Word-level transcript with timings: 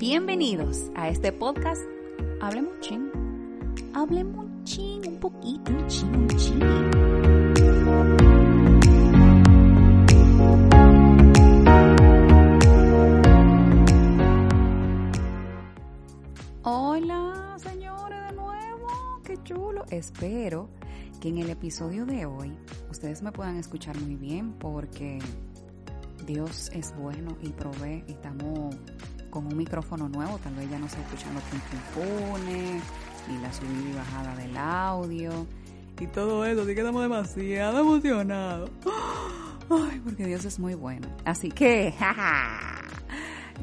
Bienvenidos 0.00 0.90
a 0.94 1.10
este 1.10 1.30
podcast 1.30 1.82
Hablemos 2.40 2.80
ching. 2.80 3.10
Hablemos 3.92 4.46
un 4.46 4.64
ching, 4.64 5.06
un 5.06 5.20
poquito, 5.20 5.70
un 5.72 5.86
ching, 5.88 6.26
ching. 6.38 6.90
Hola, 16.62 17.56
señores, 17.58 18.30
de 18.30 18.32
nuevo. 18.36 18.88
Qué 19.22 19.36
chulo. 19.44 19.84
Espero 19.90 20.70
que 21.20 21.28
en 21.28 21.36
el 21.36 21.50
episodio 21.50 22.06
de 22.06 22.24
hoy 22.24 22.56
ustedes 22.90 23.20
me 23.20 23.32
puedan 23.32 23.58
escuchar 23.58 24.00
muy 24.00 24.16
bien 24.16 24.54
porque 24.54 25.18
Dios 26.26 26.70
es 26.72 26.96
bueno 26.96 27.36
y 27.42 27.50
provee 27.50 28.02
estamos 28.08 28.74
con 29.30 29.46
un 29.46 29.56
micrófono 29.56 30.08
nuevo, 30.08 30.38
tal 30.38 30.54
vez 30.54 30.68
ya 30.70 30.78
no 30.78 30.88
se 30.88 31.00
escuchan 31.00 31.34
los 31.34 31.42
pimpones 31.44 32.82
y 33.28 33.38
la 33.42 33.52
subida 33.52 33.90
y 33.90 33.92
bajada 33.94 34.36
del 34.36 34.56
audio 34.56 35.46
y 36.00 36.06
todo 36.06 36.44
eso, 36.46 36.62
así 36.62 36.74
que 36.74 36.80
estamos 36.80 37.02
demasiado 37.02 37.80
emocionados. 37.80 38.70
Ay, 39.70 40.00
porque 40.02 40.26
Dios 40.26 40.44
es 40.44 40.58
muy 40.58 40.74
bueno. 40.74 41.08
Así 41.24 41.50
que, 41.50 41.92
jaja, 41.98 42.82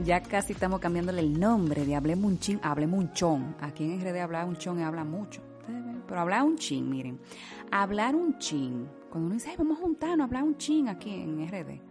ya 0.05 0.21
casi 0.21 0.53
estamos 0.53 0.79
cambiándole 0.79 1.19
el 1.21 1.39
nombre 1.39 1.85
de 1.85 1.95
Hablemos 1.95 2.31
un 2.31 2.39
chin 2.39 2.61
un 2.63 3.11
chon. 3.13 3.55
Aquí 3.59 3.83
en 3.83 3.99
RD 3.99 4.19
hablar 4.21 4.45
un 4.45 4.55
chon 4.55 4.79
y 4.79 4.83
habla 4.83 5.03
mucho. 5.03 5.41
Pero 6.07 6.21
hablar 6.21 6.43
un 6.43 6.57
chin, 6.57 6.89
miren. 6.89 7.19
Hablar 7.71 8.15
un 8.15 8.37
chin. 8.37 8.87
Cuando 9.09 9.27
uno 9.27 9.33
dice, 9.33 9.49
"Ay, 9.49 9.55
vamos 9.57 9.77
a 9.79 9.81
juntarnos, 9.81 10.25
hablar 10.25 10.43
un 10.43 10.57
chin 10.57 10.87
aquí 10.87 11.13
en 11.13 11.41
RD. 11.41 11.81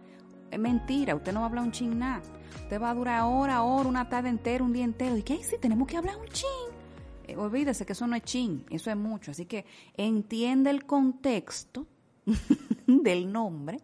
Es 0.51 0.59
mentira, 0.59 1.15
usted 1.15 1.33
no 1.33 1.41
va 1.41 1.45
a 1.45 1.49
hablar 1.49 1.63
un 1.63 1.71
chin 1.71 1.97
nada. 1.99 2.21
Usted 2.63 2.81
va 2.81 2.89
a 2.89 2.93
durar 2.93 3.23
hora, 3.23 3.63
hora, 3.63 3.87
una 3.87 4.09
tarde 4.09 4.29
entera, 4.29 4.63
un 4.63 4.73
día 4.73 4.83
entero. 4.83 5.17
¿Y 5.17 5.23
qué? 5.23 5.43
Sí, 5.43 5.55
tenemos 5.59 5.87
que 5.87 5.97
hablar 5.97 6.17
un 6.17 6.27
chin. 6.27 6.47
Eh, 7.25 7.35
olvídese 7.35 7.85
que 7.85 7.93
eso 7.93 8.07
no 8.07 8.15
es 8.15 8.23
chin, 8.23 8.65
eso 8.69 8.89
es 8.89 8.97
mucho. 8.97 9.31
Así 9.31 9.45
que 9.45 9.65
entiende 9.95 10.69
el 10.69 10.85
contexto 10.85 11.85
del 12.87 13.31
nombre, 13.31 13.81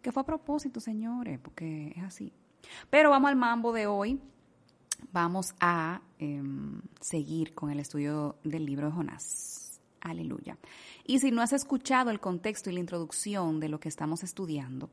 que 0.00 0.12
fue 0.12 0.22
a 0.22 0.26
propósito, 0.26 0.80
señores, 0.80 1.38
porque 1.40 1.92
es 1.96 2.02
así. 2.02 2.32
Pero 2.88 3.10
vamos 3.10 3.28
al 3.28 3.36
mambo 3.36 3.72
de 3.72 3.86
hoy. 3.86 4.20
Vamos 5.12 5.54
a 5.60 6.02
em, 6.18 6.82
seguir 7.00 7.54
con 7.54 7.70
el 7.70 7.80
estudio 7.80 8.36
del 8.44 8.66
libro 8.66 8.86
de 8.86 8.92
Jonás. 8.92 9.80
Aleluya. 10.00 10.56
Y 11.04 11.18
si 11.18 11.30
no 11.30 11.42
has 11.42 11.52
escuchado 11.52 12.10
el 12.10 12.20
contexto 12.20 12.70
y 12.70 12.74
la 12.74 12.80
introducción 12.80 13.60
de 13.60 13.68
lo 13.68 13.80
que 13.80 13.88
estamos 13.88 14.22
estudiando, 14.22 14.90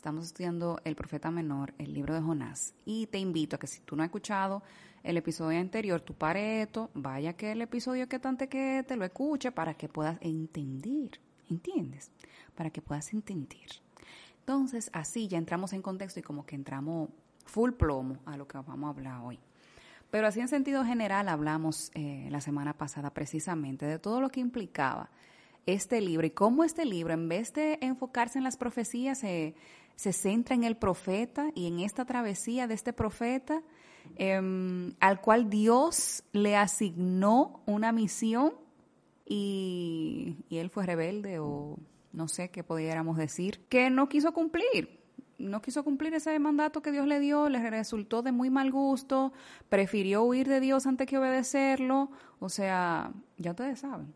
estamos 0.00 0.24
estudiando 0.24 0.80
el 0.84 0.96
profeta 0.96 1.30
menor, 1.30 1.74
el 1.76 1.92
libro 1.92 2.14
de 2.14 2.22
Jonás. 2.22 2.72
Y 2.86 3.06
te 3.08 3.18
invito 3.18 3.56
a 3.56 3.58
que 3.58 3.66
si 3.66 3.82
tú 3.82 3.96
no 3.96 4.02
has 4.02 4.06
escuchado 4.06 4.62
el 5.02 5.18
episodio 5.18 5.60
anterior, 5.60 6.00
tu 6.00 6.14
pareto, 6.14 6.88
vaya 6.94 7.34
que 7.34 7.52
el 7.52 7.60
episodio 7.60 8.08
que 8.08 8.18
tante 8.18 8.48
que 8.48 8.82
te 8.88 8.96
lo 8.96 9.04
escuche 9.04 9.52
para 9.52 9.74
que 9.74 9.88
puedas 9.88 10.16
entender. 10.22 11.20
¿Entiendes? 11.50 12.10
Para 12.54 12.70
que 12.70 12.80
puedas 12.80 13.12
entender. 13.12 13.68
Entonces, 14.38 14.88
así 14.94 15.28
ya 15.28 15.36
entramos 15.36 15.74
en 15.74 15.82
contexto 15.82 16.18
y 16.18 16.22
como 16.22 16.46
que 16.46 16.56
entramos 16.56 17.10
full 17.44 17.72
plomo 17.72 18.20
a 18.24 18.38
lo 18.38 18.48
que 18.48 18.56
vamos 18.56 18.86
a 18.88 18.98
hablar 18.98 19.20
hoy. 19.22 19.38
Pero 20.10 20.26
así 20.26 20.40
en 20.40 20.48
sentido 20.48 20.82
general 20.82 21.28
hablamos 21.28 21.90
eh, 21.94 22.26
la 22.30 22.40
semana 22.40 22.72
pasada 22.72 23.12
precisamente 23.12 23.84
de 23.84 23.98
todo 23.98 24.22
lo 24.22 24.30
que 24.30 24.40
implicaba 24.40 25.10
este 25.66 26.00
libro 26.00 26.26
y 26.26 26.30
cómo 26.30 26.64
este 26.64 26.84
libro, 26.84 27.12
en 27.12 27.28
vez 27.28 27.52
de 27.52 27.78
enfocarse 27.82 28.38
en 28.38 28.44
las 28.44 28.56
profecías, 28.56 29.18
se, 29.18 29.54
se 30.00 30.14
centra 30.14 30.54
en 30.54 30.64
el 30.64 30.78
profeta 30.78 31.50
y 31.54 31.66
en 31.66 31.80
esta 31.80 32.06
travesía 32.06 32.66
de 32.66 32.72
este 32.72 32.94
profeta, 32.94 33.62
eh, 34.16 34.40
al 34.98 35.20
cual 35.20 35.50
Dios 35.50 36.24
le 36.32 36.56
asignó 36.56 37.60
una 37.66 37.92
misión 37.92 38.54
y, 39.26 40.38
él 40.48 40.70
fue 40.70 40.86
rebelde 40.86 41.38
o 41.38 41.76
no 42.14 42.28
sé 42.28 42.48
qué 42.48 42.64
pudiéramos 42.64 43.18
decir, 43.18 43.60
que 43.68 43.90
no 43.90 44.08
quiso 44.08 44.32
cumplir 44.32 44.98
no 45.36 45.60
quiso 45.60 45.84
cumplir 45.84 46.14
ese 46.14 46.38
mandato 46.38 46.80
que 46.80 46.92
Dios 46.92 47.06
le 47.06 47.20
dio, 47.20 47.50
le 47.50 47.68
resultó 47.68 48.22
de 48.22 48.32
muy 48.32 48.48
mal 48.48 48.70
gusto, 48.70 49.34
prefirió 49.68 50.22
huir 50.22 50.48
de 50.48 50.60
Dios 50.60 50.86
antes 50.86 51.06
que 51.06 51.16
obedecerlo. 51.16 52.10
O 52.40 52.50
sea, 52.50 53.10
ya 53.38 53.52
ustedes 53.52 53.80
saben. 53.80 54.12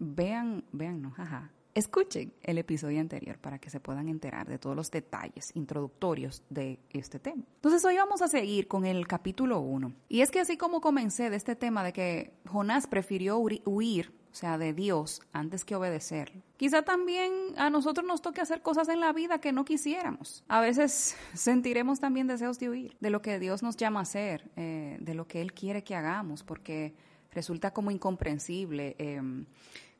Vean, 0.00 0.64
vean, 0.72 1.00
no, 1.00 1.12
jaja. 1.12 1.53
Escuchen 1.74 2.32
el 2.42 2.58
episodio 2.58 3.00
anterior 3.00 3.36
para 3.38 3.58
que 3.58 3.68
se 3.68 3.80
puedan 3.80 4.08
enterar 4.08 4.46
de 4.46 4.58
todos 4.58 4.76
los 4.76 4.92
detalles 4.92 5.50
introductorios 5.54 6.44
de 6.48 6.78
este 6.90 7.18
tema. 7.18 7.42
Entonces 7.56 7.84
hoy 7.84 7.96
vamos 7.96 8.22
a 8.22 8.28
seguir 8.28 8.68
con 8.68 8.84
el 8.84 9.08
capítulo 9.08 9.58
1. 9.58 9.92
Y 10.08 10.20
es 10.20 10.30
que 10.30 10.38
así 10.38 10.56
como 10.56 10.80
comencé 10.80 11.30
de 11.30 11.36
este 11.36 11.56
tema 11.56 11.82
de 11.82 11.92
que 11.92 12.32
Jonás 12.46 12.86
prefirió 12.86 13.38
huir 13.38 14.12
o 14.30 14.36
sea, 14.36 14.58
de 14.58 14.72
Dios, 14.72 15.20
antes 15.32 15.64
que 15.64 15.76
obedecerlo. 15.76 16.42
Quizá 16.56 16.82
también 16.82 17.32
a 17.56 17.70
nosotros 17.70 18.04
nos 18.04 18.20
toque 18.20 18.40
hacer 18.40 18.62
cosas 18.62 18.88
en 18.88 18.98
la 18.98 19.12
vida 19.12 19.40
que 19.40 19.52
no 19.52 19.64
quisiéramos. 19.64 20.42
A 20.48 20.60
veces 20.60 21.16
sentiremos 21.34 22.00
también 22.00 22.26
deseos 22.26 22.58
de 22.58 22.68
huir 22.68 22.96
de 22.98 23.10
lo 23.10 23.22
que 23.22 23.38
Dios 23.38 23.62
nos 23.62 23.76
llama 23.76 24.00
a 24.00 24.02
hacer, 24.02 24.50
eh, 24.56 24.96
de 25.00 25.14
lo 25.14 25.28
que 25.28 25.40
Él 25.40 25.52
quiere 25.52 25.84
que 25.84 25.94
hagamos, 25.94 26.42
porque 26.42 26.94
resulta 27.30 27.72
como 27.72 27.92
incomprensible. 27.92 28.96
Eh, 28.98 29.20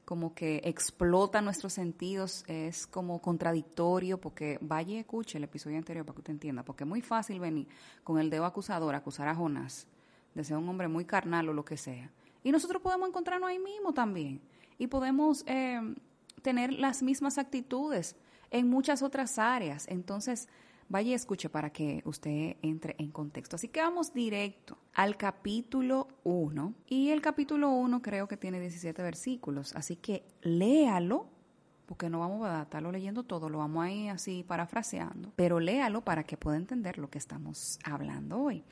como 0.05 0.35
que 0.35 0.61
explota 0.65 1.41
nuestros 1.41 1.73
sentidos, 1.73 2.45
es 2.47 2.87
como 2.87 3.21
contradictorio, 3.21 4.21
porque 4.21 4.59
vaya 4.61 4.95
y 4.95 4.99
escuche 4.99 5.39
el 5.39 5.45
episodio 5.45 5.79
anterior 5.79 6.05
para 6.05 6.15
que 6.15 6.21
usted 6.21 6.33
entienda, 6.33 6.63
porque 6.63 6.85
es 6.85 6.89
muy 6.89 7.01
fácil 7.01 7.41
venir 7.41 7.69
con 8.03 8.19
el 8.19 8.31
dedo 8.31 8.45
acusador, 8.45 8.95
acusar 8.95 9.29
a 9.29 9.35
Jonás 9.35 9.87
de 10.35 10.45
ser 10.45 10.57
un 10.57 10.69
hombre 10.69 10.89
muy 10.89 11.05
carnal 11.05 11.49
o 11.49 11.53
lo 11.53 11.65
que 11.65 11.77
sea. 11.77 12.11
Y 12.43 12.53
nosotros 12.53 12.83
podemos 12.83 13.09
encontrarnos 13.09 13.49
ahí 13.49 13.59
mismo 13.59 13.95
también. 13.95 14.41
Y 14.79 14.89
podemos 14.89 15.45
eh, 15.47 15.81
tener 16.43 16.73
las 16.73 17.03
mismas 17.03 17.39
actitudes 17.39 18.17
en 18.51 18.69
muchas 18.69 19.03
otras 19.03 19.39
áreas. 19.39 19.87
Entonces, 19.89 20.49
vaya 20.95 21.11
y 21.11 21.15
escuche 21.15 21.49
para 21.49 21.71
que 21.71 22.03
usted 22.05 22.55
entre 22.63 22.95
en 22.99 23.11
contexto. 23.11 23.57
Así 23.57 23.67
que 23.67 23.81
vamos 23.81 24.15
directo 24.15 24.79
al 24.95 25.17
capítulo 25.17 26.07
1. 26.23 26.73
Y 26.87 27.11
el 27.11 27.21
capítulo 27.21 27.71
1 27.71 28.01
creo 28.01 28.29
que 28.29 28.37
tiene 28.37 28.61
17 28.61 29.03
versículos. 29.03 29.75
Así 29.75 29.97
que 29.97 30.23
léalo, 30.43 31.27
porque 31.87 32.09
no 32.09 32.21
vamos 32.21 32.47
a 32.47 32.63
estarlo 32.63 32.93
leyendo 32.93 33.25
todo, 33.25 33.49
lo 33.49 33.59
vamos 33.59 33.85
a 33.85 33.91
ir 33.91 34.11
así 34.11 34.45
parafraseando. 34.47 35.33
Pero 35.35 35.59
léalo 35.59 36.05
para 36.05 36.23
que 36.23 36.37
pueda 36.37 36.57
entender 36.57 36.99
lo 36.99 37.11
que 37.11 37.19
estamos 37.19 37.81
hablando 37.83 38.39
hoy. 38.39 38.63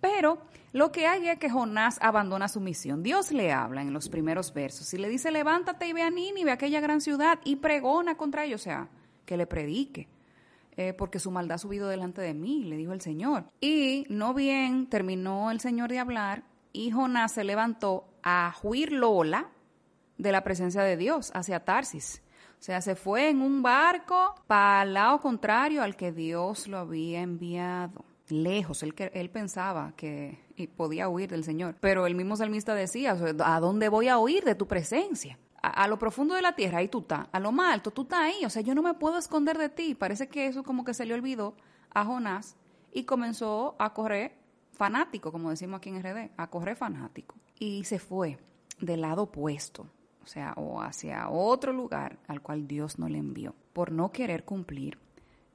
Pero 0.00 0.38
lo 0.72 0.92
que 0.92 1.08
hay 1.08 1.28
es 1.28 1.38
que 1.40 1.50
Jonás 1.50 1.98
abandona 2.00 2.46
su 2.46 2.60
misión. 2.60 3.02
Dios 3.02 3.32
le 3.32 3.52
habla 3.52 3.82
en 3.82 3.92
los 3.92 4.08
primeros 4.08 4.54
versos 4.54 4.94
y 4.94 4.98
le 4.98 5.08
dice, 5.08 5.32
levántate 5.32 5.88
y 5.88 5.92
ve 5.92 6.02
a 6.02 6.10
Nínive, 6.10 6.52
aquella 6.52 6.78
gran 6.78 7.00
ciudad, 7.00 7.40
y 7.42 7.56
pregona 7.56 8.16
contra 8.16 8.44
ellos, 8.44 8.60
o 8.60 8.64
sea, 8.64 8.88
que 9.24 9.36
le 9.36 9.48
predique. 9.48 10.06
Eh, 10.76 10.92
porque 10.92 11.18
su 11.18 11.30
maldad 11.30 11.54
ha 11.54 11.58
subido 11.58 11.88
delante 11.88 12.20
de 12.20 12.34
mí, 12.34 12.64
le 12.64 12.76
dijo 12.76 12.92
el 12.92 13.00
Señor. 13.00 13.44
Y 13.60 14.04
no 14.10 14.34
bien 14.34 14.88
terminó 14.88 15.50
el 15.50 15.60
Señor 15.60 15.88
de 15.88 15.98
hablar 15.98 16.44
y 16.72 16.90
Jonás 16.90 17.32
se 17.32 17.44
levantó 17.44 18.06
a 18.22 18.54
huir 18.62 18.92
Lola 18.92 19.48
de 20.18 20.32
la 20.32 20.44
presencia 20.44 20.82
de 20.82 20.98
Dios 20.98 21.30
hacia 21.34 21.64
Tarsis. 21.64 22.22
O 22.58 22.62
sea, 22.62 22.82
se 22.82 22.94
fue 22.94 23.30
en 23.30 23.40
un 23.40 23.62
barco 23.62 24.34
para 24.46 24.82
el 24.82 24.94
lado 24.94 25.20
contrario 25.20 25.82
al 25.82 25.96
que 25.96 26.12
Dios 26.12 26.68
lo 26.68 26.78
había 26.78 27.22
enviado 27.22 28.04
lejos. 28.28 28.82
Él, 28.82 28.94
él 28.98 29.30
pensaba 29.30 29.94
que 29.96 30.38
podía 30.76 31.08
huir 31.08 31.30
del 31.30 31.44
Señor. 31.44 31.76
Pero 31.80 32.06
el 32.06 32.14
mismo 32.14 32.36
salmista 32.36 32.74
decía, 32.74 33.16
¿a 33.44 33.60
dónde 33.60 33.88
voy 33.88 34.08
a 34.08 34.18
huir 34.18 34.44
de 34.44 34.54
tu 34.54 34.66
presencia? 34.66 35.38
A, 35.66 35.88
lo 35.88 35.98
profundo 35.98 36.34
de 36.34 36.42
la 36.42 36.54
tierra, 36.54 36.78
ahí 36.78 36.88
tú 36.88 37.00
estás. 37.00 37.26
A 37.32 37.40
lo 37.40 37.52
más 37.52 37.74
alto, 37.74 37.90
tú 37.90 38.02
estás 38.02 38.20
ahí. 38.20 38.44
O 38.44 38.50
sea, 38.50 38.62
yo 38.62 38.74
no 38.74 38.82
me 38.82 38.94
puedo 38.94 39.18
esconder 39.18 39.58
de 39.58 39.68
ti. 39.68 39.94
Parece 39.94 40.28
que 40.28 40.46
eso 40.46 40.62
como 40.62 40.84
que 40.84 40.94
se 40.94 41.04
le 41.04 41.14
olvidó 41.14 41.54
a 41.90 42.04
Jonás 42.04 42.56
y 42.92 43.04
comenzó 43.04 43.74
a 43.78 43.92
correr 43.92 44.36
fanático, 44.72 45.32
como 45.32 45.50
decimos 45.50 45.78
aquí 45.78 45.88
en 45.88 46.02
RD, 46.02 46.30
a 46.36 46.46
correr 46.48 46.76
fanático. 46.76 47.34
Y 47.58 47.84
se 47.84 47.98
fue 47.98 48.38
del 48.80 49.00
lado 49.00 49.24
opuesto, 49.24 49.86
o 50.22 50.26
sea, 50.26 50.52
o 50.56 50.80
hacia 50.82 51.28
otro 51.30 51.72
lugar 51.72 52.18
al 52.28 52.42
cual 52.42 52.68
Dios 52.68 52.98
no 52.98 53.08
le 53.08 53.18
envió, 53.18 53.54
por 53.72 53.90
no 53.90 54.12
querer 54.12 54.44
cumplir 54.44 54.98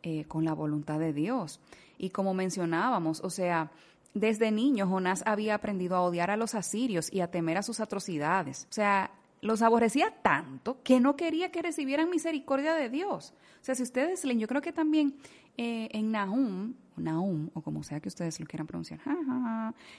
eh, 0.04 0.26
con 0.26 0.44
la 0.44 0.54
voluntad 0.54 1.00
de 1.00 1.14
Dios. 1.14 1.60
Y 1.98 2.10
como 2.10 2.34
mencionábamos, 2.34 3.22
o 3.22 3.30
sea, 3.30 3.72
desde 4.14 4.52
niño 4.52 4.88
Jonás 4.88 5.24
había 5.26 5.56
aprendido 5.56 5.96
a 5.96 6.02
odiar 6.02 6.32
a 6.32 6.38
los 6.38 6.56
asirios 6.56 7.12
y 7.14 7.22
a 7.22 7.30
temer 7.30 7.58
a 7.58 7.64
sus 7.64 7.80
atrocidades. 7.80 8.68
O 8.70 8.74
sea, 8.74 9.12
los 9.42 9.62
aborrecía 9.62 10.14
tanto 10.22 10.82
que 10.84 11.00
no 11.00 11.16
quería 11.16 11.52
que 11.52 11.62
recibieran 11.62 12.10
misericordia 12.10 12.74
de 12.76 12.90
Dios. 12.90 13.34
O 13.62 13.64
sea, 13.64 13.76
si 13.76 13.84
ustedes 13.84 14.24
leen, 14.24 14.40
yo 14.40 14.48
creo 14.48 14.62
que 14.62 14.72
también 14.72 15.16
eh, 15.58 15.90
en 15.92 16.12
Nahum, 16.12 16.74
Nahum, 16.96 17.50
o 17.54 17.62
como 17.62 17.84
sea 17.84 18.00
que 18.00 18.08
ustedes 18.08 18.40
lo 18.40 18.46
quieran 18.46 18.68
pronunciar, 18.68 19.00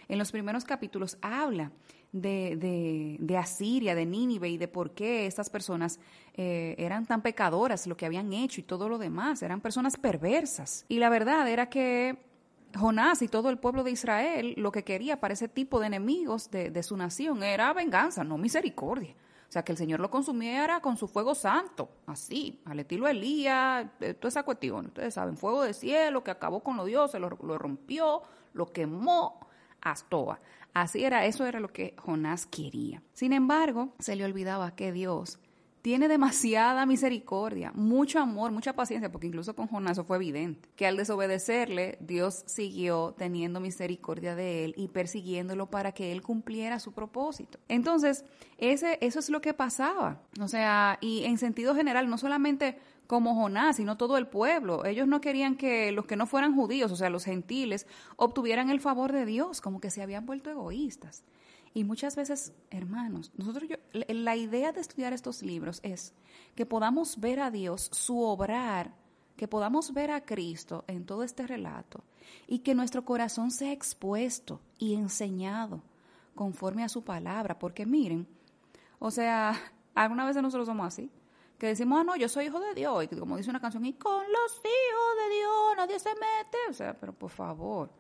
en 0.09 0.19
los 0.19 0.33
primeros 0.33 0.65
capítulos 0.65 1.19
habla 1.21 1.71
de, 2.13 2.57
de, 2.57 3.17
de, 3.19 3.37
Asiria, 3.37 3.95
de 3.95 4.07
Nínive 4.07 4.49
y 4.49 4.59
de 4.59 4.69
por 4.69 4.93
qué 4.93 5.27
estas 5.27 5.51
personas 5.51 5.99
eh, 6.35 6.75
eran 6.79 7.07
tan 7.07 7.23
pecadoras, 7.23 7.87
lo 7.87 7.97
que 7.97 8.07
habían 8.07 8.33
hecho 8.33 8.61
y 8.61 8.65
todo 8.65 8.89
lo 8.89 8.99
demás, 8.99 9.43
eran 9.43 9.61
personas 9.61 9.97
perversas. 9.97 10.85
Y 10.89 10.99
la 10.99 11.09
verdad 11.09 11.49
era 11.49 11.69
que 11.69 12.19
Jonás 12.75 13.23
y 13.23 13.29
todo 13.29 13.51
el 13.51 13.59
pueblo 13.59 13.83
de 13.83 13.91
Israel 13.91 14.55
lo 14.57 14.73
que 14.73 14.85
quería 14.85 15.21
para 15.21 15.35
ese 15.35 15.49
tipo 15.49 15.81
de 15.81 15.87
enemigos 15.87 16.51
de, 16.51 16.71
de 16.71 16.83
su 16.83 16.97
nación 16.97 17.43
era 17.43 17.73
venganza, 17.73 18.25
no 18.25 18.39
misericordia. 18.39 19.15
O 19.53 19.55
sea, 19.55 19.63
que 19.63 19.73
el 19.73 19.77
Señor 19.77 20.01
lo 20.01 20.11
consumiera 20.11 20.81
con 20.81 20.97
su 20.97 21.07
fuego 21.07 21.35
santo, 21.35 21.91
así, 22.07 22.63
al 22.65 22.81
estilo 22.81 23.07
Elías, 23.07 23.87
eh, 24.01 24.15
toda 24.15 24.31
esa 24.31 24.45
cuestión. 24.45 24.87
Ustedes 24.87 25.13
saben, 25.13 25.37
fuego 25.37 25.61
de 25.63 25.75
cielo 25.75 26.25
que 26.25 26.31
acabó 26.31 26.61
con 26.61 26.79
los 26.79 26.87
dioses, 26.87 27.21
lo, 27.21 27.29
lo 27.29 27.59
rompió, 27.59 28.23
lo 28.55 28.73
quemó, 28.73 29.41
Astoa. 29.83 30.41
Así 30.73 31.05
era, 31.05 31.27
eso 31.27 31.45
era 31.45 31.61
lo 31.61 31.69
que 31.69 31.95
Jonás 31.99 32.47
quería. 32.47 33.03
Sin 33.13 33.35
embargo, 33.35 33.93
se 33.99 34.17
le 34.17 34.25
olvidaba 34.25 34.75
que 34.75 34.91
Dios 34.91 35.39
tiene 35.83 36.07
demasiada 36.07 36.87
misericordia, 36.87 37.73
mucho 37.75 38.21
amor, 38.21 38.53
mucha 38.53 38.73
paciencia, 38.73 39.11
porque 39.11 39.27
incluso 39.27 39.55
con 39.55 39.67
Jonás 39.67 39.93
eso 39.93 40.05
fue 40.05 40.17
evidente, 40.17 40.69
que 40.77 40.87
al 40.87 40.97
desobedecerle, 40.97 41.99
Dios 42.01 42.45
siguió 42.47 43.15
teniendo 43.19 43.59
misericordia 43.59 44.37
de 44.37 44.65
él 44.65 44.75
y 44.77 44.89
persiguiéndolo 44.89 45.67
para 45.67 45.91
que 45.91 46.13
él 46.13 46.23
cumpliera 46.23 46.79
su 46.79 46.93
propósito. 46.93 47.59
Entonces, 47.69 48.25
ese, 48.59 48.97
eso 49.01 49.19
es 49.19 49.29
lo 49.29 49.41
que 49.41 49.55
pasaba. 49.55 50.23
O 50.41 50.47
sea, 50.47 50.99
y 51.01 51.25
en 51.25 51.37
sentido 51.37 51.75
general, 51.75 52.09
no 52.09 52.17
solamente 52.17 52.79
como 53.09 53.35
Jonás, 53.35 53.77
sino 53.77 53.97
todo 53.97 54.17
el 54.17 54.27
pueblo. 54.27 54.85
Ellos 54.85 55.07
no 55.07 55.21
querían 55.21 55.57
que 55.57 55.93
los 55.93 56.07
que 56.07 56.17
no 56.17 56.27
fueran 56.27 56.55
judíos, 56.55 56.93
o 56.93 56.97
sea, 56.97 57.11
los 57.11 57.25
gentiles, 57.25 57.87
obtuvieran 58.17 58.71
el 58.71 58.81
favor 58.81 59.13
de 59.13 59.27
Dios, 59.27 59.61
como 59.61 59.81
que 59.81 59.91
se 59.91 60.01
habían 60.01 60.25
vuelto 60.25 60.49
egoístas. 60.49 61.25
Y 61.75 61.85
muchas 61.85 62.17
veces, 62.17 62.53
hermanos, 62.71 63.33
nosotros 63.37 63.71
la 63.93 64.37
idea 64.37 64.73
de 64.73 64.81
estudiar 64.81 65.13
estos 65.13 65.43
libros 65.43 65.81
es 65.83 66.15
que 66.55 66.67
podamos 66.67 67.19
ver 67.19 67.41
a 67.41 67.51
Dios, 67.51 67.89
su 67.93 68.21
obrar, 68.21 68.95
que 69.37 69.49
podamos 69.49 69.95
ver 69.95 70.11
a 70.11 70.25
Cristo 70.25 70.85
en 70.87 71.07
todo 71.07 71.23
este 71.23 71.47
relato 71.47 72.05
y 72.47 72.61
que 72.61 72.75
nuestro 72.75 73.05
corazón 73.05 73.51
sea 73.51 73.73
expuesto 73.73 74.61
y 74.79 74.95
enseñado 74.95 75.83
conforme 76.35 76.85
a 76.85 76.89
su 76.89 77.03
palabra, 77.03 77.59
porque 77.59 77.87
miren, 77.87 78.27
o 78.99 79.11
sea, 79.11 79.59
alguna 79.95 80.27
vez 80.27 80.37
nosotros 80.37 80.67
somos 80.67 80.87
así, 80.87 81.11
que 81.59 81.69
decimos, 81.69 82.01
ah, 82.01 82.05
no, 82.05 82.17
yo 82.17 82.29
soy 82.29 82.47
hijo 82.47 82.61
de 82.61 82.75
Dios, 82.75 83.05
y 83.05 83.17
como 83.17 83.37
dice 83.37 83.51
una 83.51 83.61
canción, 83.61 83.85
y 83.87 83.95
con 83.95 84.21
los 84.21 84.53
hijos 84.53 85.17
de 85.17 85.35
Dios 85.37 85.77
nadie 85.77 85.99
se 85.99 86.11
mete, 86.11 86.59
o 86.69 86.73
sea, 86.73 86.99
pero 86.99 87.13
por 87.13 87.31
favor, 87.31 87.91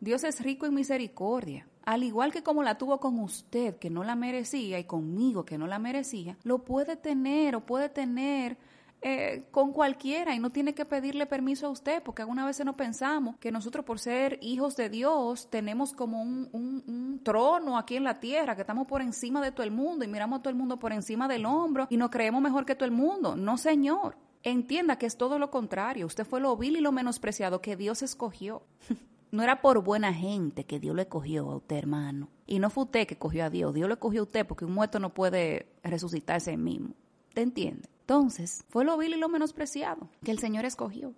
Dios 0.00 0.24
es 0.24 0.40
rico 0.40 0.66
en 0.66 0.74
misericordia. 0.74 1.66
Al 1.86 2.02
igual 2.02 2.32
que 2.32 2.42
como 2.42 2.64
la 2.64 2.78
tuvo 2.78 2.98
con 2.98 3.20
usted, 3.20 3.76
que 3.78 3.90
no 3.90 4.02
la 4.02 4.16
merecía, 4.16 4.80
y 4.80 4.84
conmigo, 4.84 5.44
que 5.44 5.56
no 5.56 5.68
la 5.68 5.78
merecía, 5.78 6.36
lo 6.42 6.64
puede 6.64 6.96
tener 6.96 7.54
o 7.54 7.64
puede 7.64 7.88
tener 7.88 8.58
eh, 9.02 9.46
con 9.52 9.72
cualquiera 9.72 10.34
y 10.34 10.40
no 10.40 10.50
tiene 10.50 10.74
que 10.74 10.84
pedirle 10.84 11.26
permiso 11.26 11.68
a 11.68 11.70
usted, 11.70 12.02
porque 12.02 12.22
alguna 12.22 12.44
vez 12.44 12.64
no 12.64 12.76
pensamos 12.76 13.36
que 13.36 13.52
nosotros 13.52 13.84
por 13.84 14.00
ser 14.00 14.40
hijos 14.42 14.74
de 14.74 14.88
Dios 14.88 15.48
tenemos 15.48 15.92
como 15.92 16.22
un, 16.22 16.48
un, 16.52 17.20
trono 17.22 17.78
aquí 17.78 17.94
en 17.94 18.02
la 18.02 18.18
tierra, 18.18 18.56
que 18.56 18.62
estamos 18.62 18.88
por 18.88 19.00
encima 19.00 19.40
de 19.40 19.52
todo 19.52 19.62
el 19.62 19.70
mundo 19.70 20.04
y 20.04 20.08
miramos 20.08 20.40
a 20.40 20.42
todo 20.42 20.50
el 20.50 20.56
mundo 20.56 20.80
por 20.80 20.92
encima 20.92 21.28
del 21.28 21.46
hombro 21.46 21.86
y 21.88 21.96
nos 21.96 22.10
creemos 22.10 22.42
mejor 22.42 22.66
que 22.66 22.74
todo 22.74 22.86
el 22.86 22.90
mundo. 22.90 23.36
No, 23.36 23.58
señor. 23.58 24.16
Entienda 24.42 24.96
que 24.96 25.06
es 25.06 25.16
todo 25.16 25.38
lo 25.38 25.52
contrario. 25.52 26.06
Usted 26.06 26.24
fue 26.24 26.40
lo 26.40 26.56
vil 26.56 26.76
y 26.76 26.80
lo 26.80 26.90
menospreciado 26.90 27.60
que 27.60 27.76
Dios 27.76 28.02
escogió. 28.02 28.62
No 29.36 29.42
era 29.42 29.60
por 29.60 29.84
buena 29.84 30.14
gente 30.14 30.64
que 30.64 30.80
Dios 30.80 30.96
le 30.96 31.08
cogió 31.08 31.50
a 31.50 31.56
usted, 31.56 31.76
hermano. 31.76 32.30
Y 32.46 32.58
no 32.58 32.70
fue 32.70 32.84
usted 32.84 33.06
que 33.06 33.18
cogió 33.18 33.44
a 33.44 33.50
Dios. 33.50 33.74
Dios 33.74 33.86
le 33.86 33.98
cogió 33.98 34.20
a 34.20 34.22
usted 34.22 34.46
porque 34.46 34.64
un 34.64 34.72
muerto 34.72 34.98
no 34.98 35.12
puede 35.12 35.68
resucitarse 35.82 36.56
mismo. 36.56 36.94
¿Te 37.34 37.42
entiende? 37.42 37.86
Entonces, 38.00 38.64
fue 38.70 38.86
lo 38.86 38.96
vil 38.96 39.12
y 39.12 39.18
lo 39.18 39.28
menospreciado 39.28 40.08
que 40.24 40.30
el 40.30 40.38
Señor 40.38 40.64
escogió. 40.64 41.12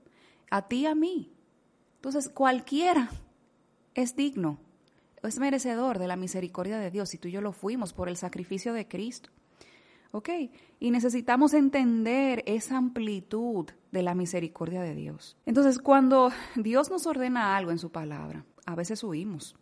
A 0.51 0.67
ti 0.67 0.79
y 0.79 0.87
a 0.87 0.97
mí. 0.97 1.33
Entonces, 1.95 2.29
cualquiera 2.29 3.09
es 3.95 4.17
digno, 4.17 4.59
es 5.23 5.39
merecedor 5.39 6.01
de 6.01 6.09
la 6.09 6.17
misericordia 6.17 6.79
de 6.81 6.91
Dios. 6.91 7.15
Y 7.15 7.19
tú 7.19 7.29
y 7.29 7.31
yo 7.31 7.41
lo 7.41 7.53
fuimos 7.53 7.93
por 7.93 8.09
el 8.09 8.17
sacrificio 8.17 8.73
de 8.73 8.89
Cristo. 8.89 9.31
¿Ok? 10.11 10.31
Y 10.81 10.91
necesitamos 10.91 11.53
entender 11.53 12.43
esa 12.47 12.77
amplitud 12.77 13.69
de 13.93 14.03
la 14.03 14.15
misericordia 14.15 14.81
de 14.83 14.95
Dios. 14.95 15.37
Entonces, 15.45 15.79
cuando 15.79 16.31
Dios 16.57 16.91
nos 16.91 17.07
ordena 17.07 17.57
algo 17.57 17.71
en 17.71 17.79
su 17.79 17.91
palabra, 17.91 18.45
a 18.65 18.75
veces 18.75 19.05
huimos 19.05 19.55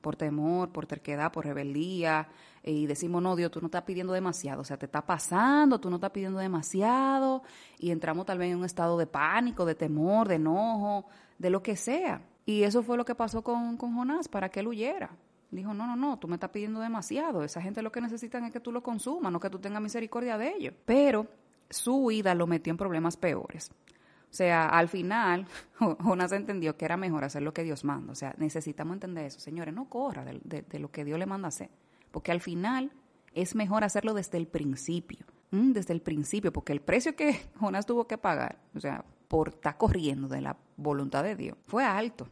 por 0.00 0.16
temor, 0.16 0.70
por 0.70 0.86
terquedad, 0.86 1.32
por 1.32 1.46
rebeldía, 1.46 2.28
y 2.64 2.86
decimos, 2.86 3.22
no, 3.22 3.36
Dios, 3.36 3.50
tú 3.50 3.60
no 3.60 3.66
estás 3.66 3.82
pidiendo 3.82 4.12
demasiado, 4.12 4.62
o 4.62 4.64
sea, 4.64 4.76
te 4.76 4.86
está 4.86 5.06
pasando, 5.06 5.80
tú 5.80 5.88
no 5.88 5.96
estás 5.96 6.10
pidiendo 6.10 6.40
demasiado, 6.40 7.42
y 7.78 7.90
entramos 7.90 8.26
tal 8.26 8.38
vez 8.38 8.50
en 8.50 8.58
un 8.58 8.64
estado 8.64 8.98
de 8.98 9.06
pánico, 9.06 9.64
de 9.64 9.76
temor, 9.76 10.28
de 10.28 10.34
enojo, 10.34 11.06
de 11.38 11.50
lo 11.50 11.62
que 11.62 11.76
sea. 11.76 12.22
Y 12.44 12.64
eso 12.64 12.82
fue 12.82 12.96
lo 12.96 13.04
que 13.04 13.14
pasó 13.14 13.42
con, 13.42 13.76
con 13.76 13.94
Jonás, 13.94 14.28
para 14.28 14.48
que 14.48 14.60
él 14.60 14.66
huyera. 14.66 15.16
Dijo, 15.52 15.74
no, 15.74 15.86
no, 15.86 15.96
no, 15.96 16.18
tú 16.18 16.28
me 16.28 16.36
estás 16.36 16.48
pidiendo 16.48 16.80
demasiado. 16.80 17.44
Esa 17.44 17.60
gente 17.60 17.82
lo 17.82 17.92
que 17.92 18.00
necesitan 18.00 18.44
es 18.44 18.52
que 18.52 18.60
tú 18.60 18.72
lo 18.72 18.82
consumas, 18.82 19.30
no 19.30 19.38
que 19.38 19.50
tú 19.50 19.58
tengas 19.58 19.82
misericordia 19.82 20.38
de 20.38 20.54
ellos. 20.56 20.74
Pero 20.86 21.26
su 21.68 21.94
huida 21.94 22.34
lo 22.34 22.46
metió 22.46 22.70
en 22.70 22.78
problemas 22.78 23.18
peores. 23.18 23.70
O 23.70 24.34
sea, 24.34 24.66
al 24.70 24.88
final, 24.88 25.46
Jonás 26.00 26.32
entendió 26.32 26.78
que 26.78 26.86
era 26.86 26.96
mejor 26.96 27.22
hacer 27.24 27.42
lo 27.42 27.52
que 27.52 27.64
Dios 27.64 27.84
manda. 27.84 28.12
O 28.12 28.14
sea, 28.14 28.34
necesitamos 28.38 28.94
entender 28.94 29.26
eso. 29.26 29.40
Señores, 29.40 29.74
no 29.74 29.90
corra 29.90 30.24
de, 30.24 30.78
lo 30.78 30.90
que 30.90 31.04
Dios 31.04 31.18
le 31.18 31.26
manda 31.26 31.48
hacer. 31.48 31.68
Porque 32.10 32.32
al 32.32 32.40
final 32.40 32.90
es 33.34 33.54
mejor 33.54 33.84
hacerlo 33.84 34.14
desde 34.14 34.38
el 34.38 34.48
principio. 34.48 35.26
Desde 35.50 35.92
el 35.92 36.00
principio, 36.00 36.50
porque 36.50 36.72
el 36.72 36.80
precio 36.80 37.14
que 37.14 37.38
Jonás 37.60 37.84
tuvo 37.84 38.06
que 38.06 38.16
pagar, 38.16 38.58
o 38.74 38.80
sea, 38.80 39.04
por 39.28 39.50
estar 39.50 39.76
corriendo 39.76 40.28
de 40.28 40.40
la 40.40 40.56
voluntad 40.78 41.22
de 41.22 41.36
Dios, 41.36 41.58
fue 41.66 41.84
alto. 41.84 42.26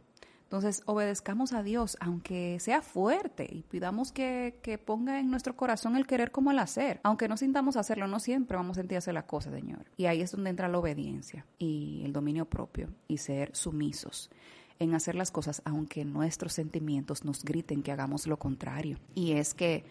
Entonces, 0.51 0.83
obedezcamos 0.85 1.53
a 1.53 1.63
Dios, 1.63 1.95
aunque 2.01 2.59
sea 2.59 2.81
fuerte, 2.81 3.47
y 3.49 3.61
pidamos 3.61 4.11
que, 4.11 4.59
que, 4.61 4.77
ponga 4.77 5.17
en 5.21 5.31
nuestro 5.31 5.55
corazón 5.55 5.95
el 5.95 6.05
querer 6.05 6.31
como 6.31 6.51
el 6.51 6.59
hacer. 6.59 6.99
Aunque 7.03 7.29
no 7.29 7.37
sintamos 7.37 7.77
hacerlo, 7.77 8.05
no 8.07 8.19
siempre 8.19 8.57
vamos 8.57 8.77
a 8.77 8.81
sentir 8.81 8.97
hacer 8.97 9.13
la 9.13 9.25
cosa, 9.25 9.49
Señor. 9.49 9.85
Y 9.95 10.07
ahí 10.07 10.19
es 10.19 10.33
donde 10.33 10.49
entra 10.49 10.67
la 10.67 10.77
obediencia 10.77 11.45
y 11.57 12.01
el 12.03 12.11
dominio 12.11 12.43
propio 12.49 12.89
y 13.07 13.19
ser 13.19 13.55
sumisos 13.55 14.29
en 14.77 14.93
hacer 14.93 15.15
las 15.15 15.31
cosas, 15.31 15.61
aunque 15.63 16.03
nuestros 16.03 16.51
sentimientos 16.51 17.23
nos 17.23 17.45
griten 17.45 17.81
que 17.81 17.93
hagamos 17.93 18.27
lo 18.27 18.37
contrario. 18.37 18.97
Y 19.15 19.31
es 19.31 19.53
que 19.53 19.85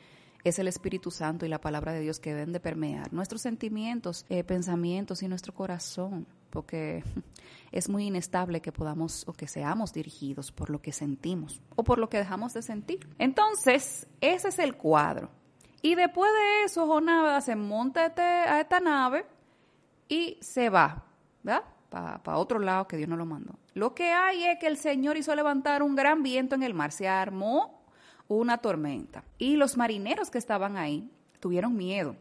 es 0.44 0.58
el 0.58 0.68
Espíritu 0.68 1.10
Santo 1.10 1.46
y 1.46 1.48
la 1.48 1.62
palabra 1.62 1.94
de 1.94 2.00
Dios 2.00 2.20
que 2.20 2.34
deben 2.34 2.52
de 2.52 2.60
permear 2.60 3.14
nuestros 3.14 3.40
sentimientos, 3.40 4.26
eh, 4.28 4.44
pensamientos 4.44 5.22
y 5.22 5.28
nuestro 5.28 5.54
corazón 5.54 6.26
porque 6.50 7.02
es 7.72 7.88
muy 7.88 8.06
inestable 8.06 8.60
que 8.60 8.72
podamos 8.72 9.26
o 9.26 9.32
que 9.32 9.48
seamos 9.48 9.92
dirigidos 9.92 10.52
por 10.52 10.70
lo 10.70 10.82
que 10.82 10.92
sentimos 10.92 11.60
o 11.76 11.84
por 11.84 11.98
lo 11.98 12.08
que 12.08 12.18
dejamos 12.18 12.52
de 12.54 12.62
sentir. 12.62 13.08
Entonces, 13.18 14.06
ese 14.20 14.48
es 14.48 14.58
el 14.58 14.76
cuadro. 14.76 15.30
Y 15.82 15.94
después 15.94 16.30
de 16.32 16.64
eso, 16.64 16.86
Jonás 16.86 17.44
se 17.44 17.56
monta 17.56 18.06
este, 18.06 18.22
a 18.22 18.60
esta 18.60 18.80
nave 18.80 19.24
y 20.08 20.36
se 20.40 20.68
va, 20.68 21.04
¿verdad? 21.42 21.64
Para 21.88 22.38
otro 22.38 22.58
lado 22.58 22.86
que 22.86 22.96
Dios 22.96 23.08
no 23.08 23.16
lo 23.16 23.26
mandó. 23.26 23.58
Lo 23.74 23.94
que 23.94 24.12
hay 24.12 24.44
es 24.44 24.58
que 24.58 24.66
el 24.66 24.76
Señor 24.76 25.16
hizo 25.16 25.34
levantar 25.34 25.82
un 25.82 25.96
gran 25.96 26.22
viento 26.22 26.54
en 26.54 26.62
el 26.62 26.74
mar, 26.74 26.92
se 26.92 27.08
armó 27.08 27.82
una 28.28 28.58
tormenta. 28.58 29.24
Y 29.38 29.56
los 29.56 29.76
marineros 29.76 30.30
que 30.30 30.38
estaban 30.38 30.76
ahí 30.76 31.10
tuvieron 31.40 31.76
miedo. 31.76 32.14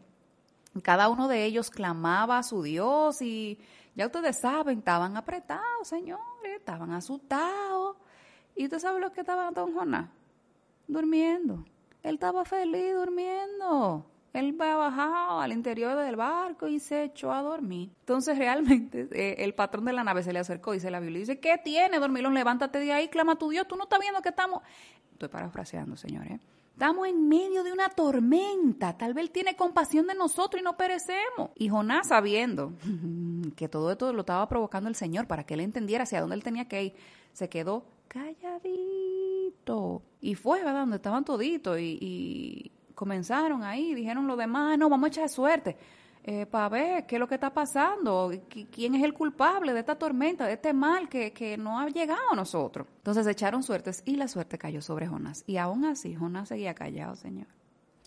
Cada 0.82 1.08
uno 1.08 1.28
de 1.28 1.44
ellos 1.44 1.70
clamaba 1.70 2.38
a 2.38 2.42
su 2.42 2.62
Dios 2.62 3.22
y 3.22 3.58
ya 3.94 4.06
ustedes 4.06 4.38
saben, 4.38 4.78
estaban 4.78 5.16
apretados, 5.16 5.88
señores, 5.88 6.56
estaban 6.56 6.90
asustados. 6.92 7.96
¿Y 8.54 8.64
usted 8.64 8.78
sabe 8.78 9.00
lo 9.00 9.12
que 9.12 9.20
estaba 9.20 9.50
don 9.50 9.74
Jonás? 9.74 10.10
Durmiendo. 10.86 11.64
Él 12.02 12.14
estaba 12.14 12.44
feliz 12.44 12.94
durmiendo. 12.94 14.06
Él 14.32 14.58
va 14.60 14.76
bajado 14.76 15.40
al 15.40 15.52
interior 15.52 15.96
del 15.96 16.14
barco 16.14 16.68
y 16.68 16.78
se 16.78 17.04
echó 17.04 17.32
a 17.32 17.42
dormir. 17.42 17.90
Entonces 18.00 18.38
realmente 18.38 19.08
eh, 19.12 19.36
el 19.38 19.54
patrón 19.54 19.84
de 19.84 19.92
la 19.92 20.04
nave 20.04 20.22
se 20.22 20.32
le 20.32 20.38
acercó, 20.38 20.72
dice 20.72 20.90
la 20.90 21.00
Biblia, 21.00 21.18
y 21.18 21.20
dice, 21.20 21.40
¿qué 21.40 21.58
tiene, 21.58 21.98
dormilón? 21.98 22.34
Levántate 22.34 22.78
de 22.78 22.92
ahí, 22.92 23.08
clama 23.08 23.32
a 23.32 23.36
tu 23.36 23.50
Dios, 23.50 23.66
tú 23.66 23.76
no 23.76 23.84
estás 23.84 23.98
viendo 23.98 24.22
que 24.22 24.28
estamos... 24.28 24.62
Estoy 25.12 25.28
parafraseando, 25.28 25.96
señores. 25.96 26.40
Estamos 26.80 27.08
en 27.08 27.28
medio 27.28 27.62
de 27.62 27.74
una 27.74 27.90
tormenta. 27.90 28.96
Tal 28.96 29.12
vez 29.12 29.30
tiene 29.30 29.54
compasión 29.54 30.06
de 30.06 30.14
nosotros 30.14 30.62
y 30.62 30.64
no 30.64 30.78
perecemos. 30.78 31.50
Y 31.54 31.68
Jonás, 31.68 32.08
sabiendo 32.08 32.72
que 33.54 33.68
todo 33.68 33.90
esto 33.92 34.14
lo 34.14 34.20
estaba 34.20 34.48
provocando 34.48 34.88
el 34.88 34.94
Señor 34.94 35.26
para 35.26 35.44
que 35.44 35.52
él 35.52 35.60
entendiera 35.60 36.04
hacia 36.04 36.22
dónde 36.22 36.36
él 36.36 36.42
tenía 36.42 36.68
que 36.68 36.84
ir, 36.84 36.94
se 37.34 37.50
quedó 37.50 37.84
calladito. 38.08 40.00
Y 40.22 40.34
fue, 40.36 40.64
¿verdad? 40.64 40.80
Donde 40.80 40.96
estaban 40.96 41.22
toditos 41.22 41.78
y, 41.78 41.98
y 42.00 42.72
comenzaron 42.94 43.62
ahí, 43.62 43.94
dijeron 43.94 44.26
los 44.26 44.38
demás, 44.38 44.78
no, 44.78 44.88
vamos 44.88 45.04
a 45.04 45.08
echar 45.08 45.28
suerte 45.28 45.76
eh, 46.22 46.46
para 46.46 46.68
ver 46.68 47.06
qué 47.06 47.16
es 47.16 47.20
lo 47.20 47.26
que 47.26 47.34
está 47.34 47.52
pasando, 47.52 48.30
quién 48.70 48.94
es 48.94 49.02
el 49.02 49.14
culpable 49.14 49.72
de 49.72 49.80
esta 49.80 49.96
tormenta, 49.96 50.46
de 50.46 50.54
este 50.54 50.72
mal 50.72 51.08
que, 51.08 51.32
que 51.32 51.56
no 51.56 51.78
ha 51.78 51.88
llegado 51.88 52.32
a 52.32 52.36
nosotros. 52.36 52.86
Entonces 52.98 53.26
echaron 53.26 53.62
suertes 53.62 54.02
y 54.04 54.16
la 54.16 54.28
suerte 54.28 54.58
cayó 54.58 54.82
sobre 54.82 55.06
Jonás. 55.06 55.44
Y 55.46 55.56
aún 55.56 55.84
así, 55.84 56.14
Jonás 56.14 56.48
seguía 56.48 56.74
callado, 56.74 57.16
Señor. 57.16 57.46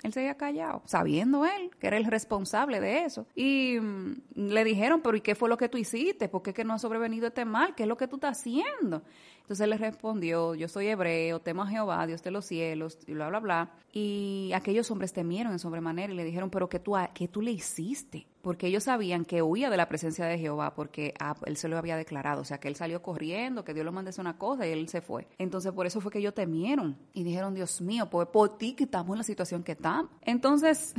Él 0.04 0.14
seguía 0.14 0.36
callado, 0.36 0.82
sabiendo 0.86 1.46
él 1.46 1.72
que 1.80 1.88
era 1.88 1.98
el 1.98 2.06
responsable 2.06 2.82
de 2.82 3.06
eso. 3.06 3.26
Y 3.36 3.78
mm, 3.82 4.22
le 4.36 4.64
dijeron, 4.64 5.02
pero 5.02 5.18
¿y 5.18 5.22
qué 5.22 5.34
fue 5.34 5.50
lo 5.50 5.58
que 5.58 5.70
tú 5.70 5.78
hiciste? 5.78 6.30
¿Por 6.30 6.44
qué 6.44 6.64
no 6.64 6.74
ha 6.74 6.80
sobrevenido 6.80 7.28
este 7.28 7.46
mal? 7.46 7.74
¿Qué 7.74 7.84
es 7.84 7.90
lo 7.90 7.98
que 7.98 8.08
tú 8.08 8.18
estás 8.18 8.40
haciendo? 8.40 9.02
Entonces 9.42 9.62
él 9.62 9.72
le 9.72 9.78
respondió, 9.78 10.56
yo 10.56 10.68
soy 10.68 10.88
hebreo, 10.88 11.40
temo 11.40 11.64
a 11.64 11.68
Jehová, 11.68 12.06
Dios 12.06 12.22
de 12.22 12.32
los 12.32 12.46
cielos, 12.46 12.98
y 13.08 13.14
bla, 13.14 13.30
bla, 13.30 13.40
bla. 13.40 13.72
Y 13.92 14.52
aquellos 14.54 14.92
hombres 14.92 15.14
temieron 15.14 15.54
en 15.54 15.60
sobremanera 15.60 16.14
y 16.14 16.16
le 16.16 16.24
dijeron, 16.24 16.50
pero 16.50 16.70
¿qué 16.70 16.80
tú, 16.80 16.96
qué 17.14 17.28
tú 17.28 17.42
le 17.42 17.52
hiciste? 17.52 18.28
Porque 18.44 18.68
ellos 18.68 18.84
sabían 18.84 19.24
que 19.24 19.42
huía 19.42 19.70
de 19.70 19.78
la 19.78 19.88
presencia 19.88 20.26
de 20.26 20.38
Jehová 20.38 20.76
porque 20.76 21.14
ah, 21.18 21.34
él 21.46 21.56
se 21.56 21.70
lo 21.70 21.78
había 21.78 21.96
declarado. 21.96 22.42
O 22.42 22.44
sea, 22.44 22.60
que 22.60 22.68
él 22.68 22.76
salió 22.76 23.02
corriendo, 23.02 23.64
que 23.64 23.74
Dios 23.74 23.86
lo 23.86 23.94
mandase 23.94 24.20
una 24.20 24.38
cosa 24.38 24.68
y 24.68 24.72
él 24.74 24.90
se 24.90 25.00
fue. 25.00 25.30
Entonces 25.38 25.72
por 25.72 25.86
eso 25.86 26.02
fue 26.02 26.12
que 26.12 26.20
ellos 26.20 26.34
temieron 26.34 26.98
y 27.14 27.24
dijeron, 27.24 27.56
Dios 27.56 27.80
mío, 27.80 28.10
pues 28.10 28.28
por 28.28 28.58
ti 28.58 28.74
que 28.74 28.84
estamos 28.84 29.14
en 29.14 29.20
la 29.20 29.24
situación 29.24 29.64
que 29.64 29.72
estamos. 29.72 30.12
Entonces, 30.24 30.94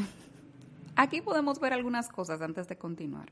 aquí 0.97 1.21
podemos 1.21 1.61
ver 1.61 1.75
algunas 1.75 2.09
cosas 2.09 2.41
antes 2.41 2.67
de 2.67 2.79
continuar. 2.79 3.31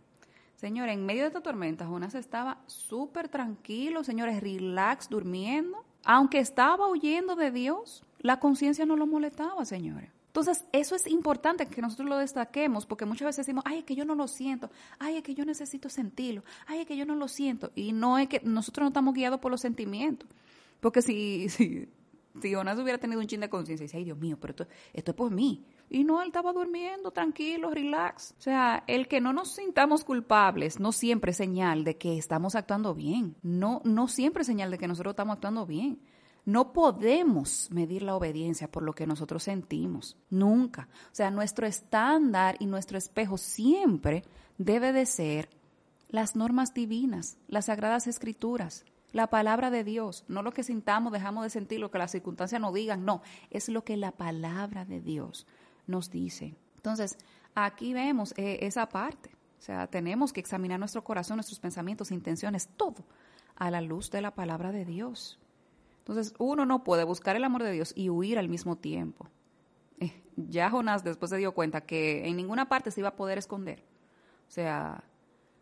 Señores, 0.57 0.95
en 0.95 1.07
medio 1.07 1.23
de 1.23 1.28
esta 1.28 1.40
tormenta, 1.40 1.87
Jonás 1.87 2.14
estaba 2.14 2.59
súper 2.66 3.31
tranquilo, 3.31 4.04
señores, 4.04 4.42
relax, 4.42 5.09
durmiendo. 5.09 5.87
Aunque 6.04 6.38
estaba 6.38 6.87
huyendo 6.87 7.35
de 7.35 7.50
Dios, 7.50 8.04
la 8.19 8.40
conciencia 8.40 8.85
no 8.85 8.97
lo 8.97 9.07
molestaba, 9.07 9.64
señores. 9.64 10.11
Entonces, 10.32 10.64
eso 10.72 10.96
es 10.96 11.06
importante 11.06 11.66
que 11.66 11.82
nosotros 11.82 12.08
lo 12.08 12.16
destaquemos, 12.16 12.86
porque 12.86 13.04
muchas 13.04 13.26
veces 13.26 13.44
decimos, 13.44 13.64
ay, 13.66 13.80
es 13.80 13.84
que 13.84 13.94
yo 13.94 14.06
no 14.06 14.14
lo 14.14 14.26
siento, 14.26 14.70
ay, 14.98 15.18
es 15.18 15.22
que 15.22 15.34
yo 15.34 15.44
necesito 15.44 15.90
sentirlo, 15.90 16.42
ay, 16.66 16.80
es 16.80 16.86
que 16.86 16.96
yo 16.96 17.04
no 17.04 17.14
lo 17.14 17.28
siento. 17.28 17.70
Y 17.74 17.92
no 17.92 18.16
es 18.16 18.28
que 18.28 18.40
nosotros 18.42 18.84
no 18.84 18.88
estamos 18.88 19.12
guiados 19.12 19.40
por 19.40 19.50
los 19.50 19.60
sentimientos. 19.60 20.26
Porque 20.80 21.02
si, 21.02 21.48
si, 21.50 21.86
si 22.40 22.54
Jonás 22.54 22.78
hubiera 22.78 22.96
tenido 22.96 23.20
un 23.20 23.26
chin 23.26 23.40
de 23.40 23.50
conciencia 23.50 23.84
y 23.84 23.88
dice, 23.88 23.98
ay, 23.98 24.04
Dios 24.04 24.16
mío, 24.16 24.38
pero 24.40 24.52
esto, 24.52 24.66
esto 24.94 25.10
es 25.10 25.16
por 25.18 25.30
mí. 25.30 25.66
Y 25.90 26.04
no, 26.04 26.22
él 26.22 26.28
estaba 26.28 26.54
durmiendo, 26.54 27.10
tranquilo, 27.10 27.70
relax. 27.70 28.34
O 28.38 28.40
sea, 28.40 28.84
el 28.86 29.08
que 29.08 29.20
no 29.20 29.34
nos 29.34 29.52
sintamos 29.52 30.02
culpables 30.02 30.80
no 30.80 30.92
siempre 30.92 31.32
es 31.32 31.36
señal 31.36 31.84
de 31.84 31.98
que 31.98 32.16
estamos 32.16 32.54
actuando 32.54 32.94
bien. 32.94 33.36
No, 33.42 33.82
no 33.84 34.08
siempre 34.08 34.40
es 34.40 34.46
señal 34.46 34.70
de 34.70 34.78
que 34.78 34.88
nosotros 34.88 35.12
estamos 35.12 35.34
actuando 35.34 35.66
bien. 35.66 36.00
No 36.44 36.72
podemos 36.72 37.70
medir 37.70 38.02
la 38.02 38.16
obediencia 38.16 38.70
por 38.70 38.82
lo 38.82 38.94
que 38.94 39.06
nosotros 39.06 39.44
sentimos, 39.44 40.16
nunca. 40.28 40.88
O 41.06 41.14
sea, 41.14 41.30
nuestro 41.30 41.66
estándar 41.66 42.56
y 42.58 42.66
nuestro 42.66 42.99
espejo 42.99 43.38
siempre 43.38 44.25
debe 44.58 44.92
de 44.92 45.06
ser 45.06 45.49
las 46.08 46.34
normas 46.34 46.75
divinas, 46.75 47.38
las 47.49 47.66
sagradas 47.66 48.06
escrituras, 48.06 48.84
la 49.12 49.28
palabra 49.28 49.70
de 49.70 49.84
Dios, 49.84 50.25
no 50.26 50.42
lo 50.42 50.52
que 50.52 50.62
sintamos, 50.62 51.12
dejamos 51.12 51.44
de 51.44 51.50
sentir, 51.50 51.80
lo 51.80 51.90
que 51.90 51.99
las 51.99 52.11
circunstancias 52.11 52.61
nos 52.61 52.75
digan, 52.75 53.04
no, 53.04 53.22
es 53.50 53.68
lo 53.68 53.84
que 53.84 53.96
la 53.96 54.12
palabra 54.12 54.84
de 54.84 55.00
Dios 55.00 55.46
nos 55.87 56.11
dice. 56.11 56.54
Entonces, 56.76 57.16
aquí 57.54 57.92
vemos 57.92 58.34
eh, 58.37 58.58
esa 58.62 58.88
parte. 58.88 59.30
O 59.58 59.62
sea, 59.62 59.87
tenemos 59.87 60.32
que 60.32 60.40
examinar 60.40 60.78
nuestro 60.78 61.04
corazón, 61.04 61.37
nuestros 61.37 61.61
pensamientos, 61.61 62.11
intenciones, 62.11 62.68
todo 62.76 63.04
a 63.54 63.70
la 63.70 63.80
luz 63.80 64.11
de 64.11 64.22
la 64.22 64.34
palabra 64.34 64.72
de 64.72 64.84
Dios. 64.84 65.38
Entonces, 66.02 66.35
uno 66.38 66.66
no 66.66 66.82
puede 66.82 67.04
buscar 67.04 67.37
el 67.37 67.44
amor 67.44 67.62
de 67.62 67.71
Dios 67.71 67.92
y 67.94 68.11
huir 68.11 68.37
al 68.38 68.49
mismo 68.49 68.76
tiempo. 68.76 69.28
Eh, 70.00 70.21
ya 70.37 70.68
Jonás 70.68 71.04
después 71.04 71.30
se 71.30 71.37
dio 71.37 71.54
cuenta 71.54 71.82
que 71.82 72.26
en 72.26 72.37
ninguna 72.37 72.68
parte 72.68 72.90
se 72.90 73.00
iba 73.00 73.11
a 73.11 73.16
poder 73.16 73.38
esconder. 73.38 73.85
O 74.49 74.50
sea, 74.50 75.04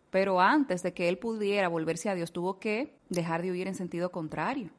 pero 0.08 0.40
antes 0.40 0.82
de 0.82 0.94
que 0.94 1.10
él 1.10 1.18
pudiera 1.18 1.68
volverse 1.68 2.08
a 2.08 2.14
Dios, 2.14 2.32
tuvo 2.32 2.58
que 2.58 2.96
dejar 3.10 3.42
de 3.42 3.50
huir 3.50 3.68
en 3.68 3.74
sentido 3.74 4.10
contrario. 4.10 4.70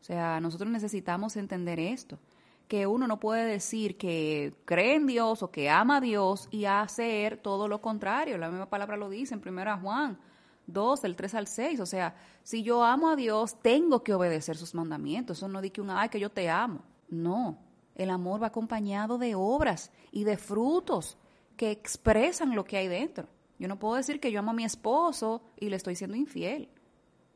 O 0.00 0.04
sea, 0.04 0.38
nosotros 0.40 0.70
necesitamos 0.70 1.36
entender 1.36 1.80
esto, 1.80 2.20
que 2.68 2.86
uno 2.86 3.08
no 3.08 3.18
puede 3.18 3.44
decir 3.46 3.98
que 3.98 4.54
cree 4.64 4.94
en 4.94 5.06
Dios 5.06 5.42
o 5.42 5.50
que 5.50 5.68
ama 5.68 5.96
a 5.96 6.00
Dios 6.00 6.48
y 6.52 6.66
hacer 6.66 7.38
todo 7.38 7.66
lo 7.66 7.80
contrario. 7.80 8.38
La 8.38 8.48
misma 8.48 8.70
palabra 8.70 8.96
lo 8.96 9.08
dice 9.08 9.34
en 9.34 9.42
1 9.44 9.80
Juan 9.80 10.18
2, 10.66 11.02
del 11.02 11.16
3 11.16 11.34
al 11.34 11.46
6. 11.46 11.80
O 11.80 11.86
sea, 11.86 12.16
si 12.42 12.62
yo 12.62 12.84
amo 12.84 13.10
a 13.10 13.16
Dios, 13.16 13.60
tengo 13.60 14.02
que 14.02 14.14
obedecer 14.14 14.56
sus 14.56 14.74
mandamientos. 14.74 15.38
Eso 15.38 15.48
no 15.48 15.60
dice 15.60 15.72
que 15.72 15.80
un, 15.80 15.90
ay, 15.90 16.08
que 16.08 16.20
yo 16.20 16.30
te 16.30 16.48
amo. 16.48 16.80
No, 17.08 17.58
el 17.94 18.10
amor 18.10 18.42
va 18.42 18.48
acompañado 18.48 19.18
de 19.18 19.34
obras 19.34 19.90
y 20.10 20.24
de 20.24 20.36
frutos 20.36 21.16
que 21.56 21.70
expresan 21.70 22.54
lo 22.54 22.64
que 22.64 22.76
hay 22.76 22.88
dentro. 22.88 23.28
Yo 23.58 23.68
no 23.68 23.78
puedo 23.78 23.94
decir 23.94 24.20
que 24.20 24.32
yo 24.32 24.40
amo 24.40 24.50
a 24.50 24.54
mi 24.54 24.64
esposo 24.64 25.42
y 25.58 25.68
le 25.68 25.76
estoy 25.76 25.94
siendo 25.94 26.16
infiel. 26.16 26.68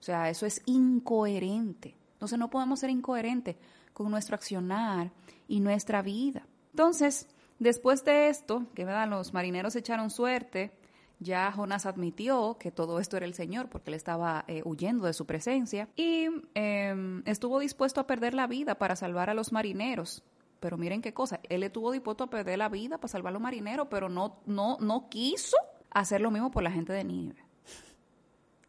O 0.00 0.02
sea, 0.02 0.28
eso 0.28 0.46
es 0.46 0.62
incoherente. 0.66 1.96
Entonces 2.12 2.38
no 2.38 2.50
podemos 2.50 2.80
ser 2.80 2.90
incoherentes 2.90 3.56
con 3.92 4.10
nuestro 4.10 4.34
accionar 4.34 5.12
y 5.46 5.60
nuestra 5.60 6.02
vida. 6.02 6.46
Entonces, 6.70 7.28
después 7.58 8.04
de 8.04 8.28
esto, 8.28 8.66
que 8.74 8.84
¿verdad? 8.84 9.08
los 9.08 9.32
marineros 9.32 9.76
echaron 9.76 10.10
suerte, 10.10 10.72
ya 11.20 11.50
Jonás 11.50 11.86
admitió 11.86 12.56
que 12.58 12.70
todo 12.70 13.00
esto 13.00 13.16
era 13.16 13.26
el 13.26 13.34
Señor 13.34 13.68
porque 13.68 13.90
él 13.90 13.94
estaba 13.94 14.44
eh, 14.46 14.62
huyendo 14.64 15.06
de 15.06 15.12
su 15.12 15.26
presencia 15.26 15.88
y 15.96 16.28
em, 16.54 17.22
estuvo 17.26 17.58
dispuesto 17.58 18.00
a 18.00 18.06
perder 18.06 18.34
la 18.34 18.46
vida 18.46 18.76
para 18.76 18.94
salvar 18.94 19.28
a 19.28 19.34
los 19.34 19.52
marineros. 19.52 20.22
Pero 20.60 20.76
miren 20.76 21.02
qué 21.02 21.12
cosa, 21.12 21.40
él 21.48 21.62
estuvo 21.62 21.92
dispuesto 21.92 22.24
a 22.24 22.30
perder 22.30 22.58
la 22.58 22.68
vida 22.68 22.98
para 22.98 23.08
salvar 23.08 23.30
a 23.30 23.34
los 23.34 23.42
marineros, 23.42 23.88
pero 23.90 24.08
no, 24.08 24.40
no, 24.46 24.76
no 24.80 25.08
quiso 25.08 25.56
hacer 25.90 26.20
lo 26.20 26.30
mismo 26.30 26.50
por 26.50 26.62
la 26.62 26.70
gente 26.70 26.92
de 26.92 27.04
Nínive. 27.04 27.44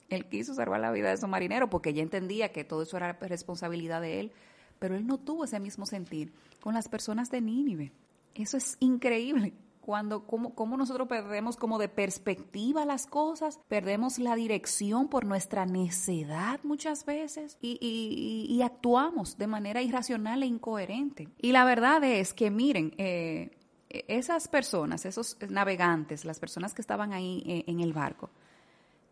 Él 0.09 0.25
quiso 0.27 0.55
salvar 0.55 0.79
la 0.79 0.91
vida 0.91 1.09
de 1.09 1.15
esos 1.15 1.29
marineros 1.29 1.69
porque 1.69 1.93
ya 1.93 2.01
entendía 2.01 2.51
que 2.51 2.63
todo 2.63 2.81
eso 2.81 2.97
era 2.97 3.13
responsabilidad 3.13 4.01
de 4.01 4.19
él, 4.19 4.31
pero 4.79 4.95
él 4.95 5.05
no 5.05 5.19
tuvo 5.19 5.45
ese 5.45 5.59
mismo 5.59 5.85
sentir 5.85 6.33
con 6.61 6.73
las 6.73 6.89
personas 6.89 7.29
de 7.29 7.41
Nínive. 7.41 7.91
Eso 8.33 8.57
es 8.57 8.77
increíble 8.79 9.53
cuando 9.89 10.27
cómo, 10.27 10.77
nosotros 10.77 11.07
perdemos 11.07 11.57
como 11.57 11.79
de 11.79 11.89
perspectiva 11.89 12.85
las 12.85 13.07
cosas, 13.07 13.59
perdemos 13.67 14.19
la 14.19 14.35
dirección 14.35 15.07
por 15.07 15.25
nuestra 15.25 15.65
necedad 15.65 16.59
muchas 16.61 17.07
veces 17.07 17.57
y, 17.59 18.61
actuamos 18.63 19.39
de 19.39 19.47
manera 19.47 19.81
irracional 19.81 20.43
e 20.43 20.45
incoherente. 20.45 21.29
Y 21.39 21.53
la 21.53 21.65
verdad 21.65 22.03
es 22.03 22.35
que 22.35 22.51
miren, 22.51 22.93
eh, 22.99 23.49
esas 23.89 24.47
personas, 24.47 25.05
esos 25.07 25.37
navegantes, 25.49 26.23
las 26.23 26.39
personas 26.39 26.75
que 26.75 26.81
estaban 26.81 27.11
ahí 27.11 27.41
eh, 27.47 27.63
en 27.65 27.79
el 27.79 27.91
barco, 27.91 28.29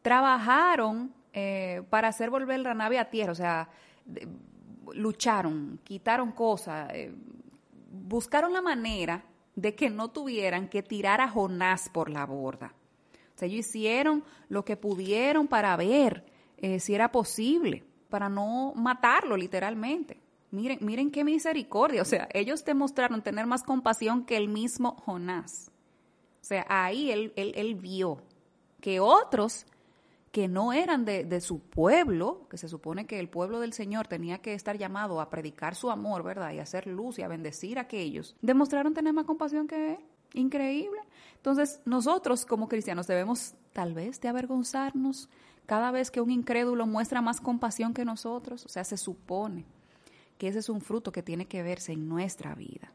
trabajaron 0.04 1.12
eh, 1.34 1.82
para 1.90 2.10
hacer 2.10 2.30
volver 2.30 2.60
la 2.60 2.76
nave 2.76 3.00
a 3.00 3.10
tierra, 3.10 3.32
o 3.32 3.36
sea, 3.36 3.68
lucharon, 4.94 5.80
quitaron 5.84 6.34
cosas, 6.34 6.94
buscaron 7.92 8.54
la 8.54 8.62
manera 8.62 9.24
de 9.58 9.74
que 9.74 9.90
no 9.90 10.10
tuvieran 10.10 10.70
que 10.70 10.84
tirar 10.84 11.20
a 11.20 11.28
Jonás 11.28 11.90
por 11.90 12.12
la 12.12 12.26
borda. 12.26 12.76
O 13.36 13.40
sea, 13.40 13.48
ellos 13.48 13.66
hicieron 13.66 14.24
lo 14.50 14.64
que 14.64 14.78
pudieron 14.78 15.48
para 15.48 15.76
ver 15.76 16.24
eh, 16.58 16.80
si 16.80 16.94
era 16.94 17.12
posible, 17.12 17.84
para 18.10 18.30
no 18.30 18.74
matarlo 18.76 19.36
literalmente. 19.36 20.22
Miren, 20.52 20.78
miren 20.82 21.10
qué 21.10 21.24
misericordia. 21.24 22.04
O 22.04 22.06
sea, 22.06 22.30
ellos 22.34 22.64
demostraron 22.64 23.24
tener 23.24 23.48
más 23.48 23.64
compasión 23.64 24.26
que 24.26 24.38
el 24.38 24.48
mismo 24.48 24.96
Jonás. 25.06 25.72
O 26.40 26.46
sea, 26.46 26.66
ahí 26.70 27.10
él, 27.10 27.34
él, 27.36 27.52
él 27.56 27.76
vio 27.76 28.22
que 28.80 29.00
otros 29.00 29.66
que 30.38 30.48
no 30.48 30.72
eran 30.72 31.04
de, 31.04 31.42
su 31.42 31.62
pueblo, 31.62 32.48
que 32.48 32.60
se 32.60 32.70
supone 32.70 33.08
que 33.08 33.20
el 33.20 33.28
pueblo 33.28 33.60
del 33.60 33.74
Señor 33.74 34.06
tenía 34.06 34.38
que 34.38 34.54
estar 34.54 34.78
llamado 34.78 35.20
a 35.20 35.32
predicar 35.32 35.74
su 35.74 35.90
amor, 35.90 36.22
¿verdad? 36.22 36.52
Y 36.52 36.60
a 36.60 36.62
hacer 36.62 36.86
luz 36.86 37.18
y 37.18 37.24
a 37.24 37.28
bendecir 37.28 37.80
a 37.80 37.82
aquellos, 37.82 38.36
demostraron 38.44 38.94
tener 38.94 39.14
más 39.14 39.26
compasión 39.26 39.68
que 39.68 39.94
él. 39.94 40.00
Increíble. 40.36 41.00
Entonces, 41.38 41.82
nosotros 41.86 42.46
como 42.46 42.70
cristianos 42.70 43.08
debemos 43.08 43.56
tal 43.74 43.96
vez 43.96 44.22
de 44.22 44.28
avergonzarnos 44.28 45.28
cada 45.66 45.90
vez 45.90 46.12
que 46.12 46.22
un 46.22 46.30
incrédulo 46.30 46.86
muestra 46.86 47.20
más 47.20 47.42
compasión 47.42 47.96
que 47.96 48.06
nosotros. 48.06 48.64
O 48.64 48.70
sea, 48.70 48.84
se 48.84 48.98
supone 48.98 49.66
que 50.38 50.50
ese 50.50 50.60
es 50.60 50.70
un 50.70 50.82
fruto 50.82 51.12
que 51.12 51.24
tiene 51.24 51.48
que 51.48 51.64
verse 51.64 51.94
en 51.94 52.08
nuestra 52.08 52.54
vida. 52.54 52.94